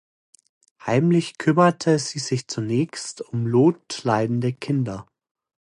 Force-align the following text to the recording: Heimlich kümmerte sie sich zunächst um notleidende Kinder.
Heimlich 0.83 1.37
kümmerte 1.37 1.99
sie 1.99 2.17
sich 2.17 2.47
zunächst 2.47 3.21
um 3.21 3.43
notleidende 3.47 4.51
Kinder. 4.51 5.05